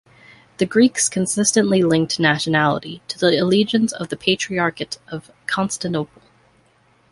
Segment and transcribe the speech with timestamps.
[0.57, 6.23] The Greeks consistently linked nationality to the allegiance to the Patriarchate of Constantinople.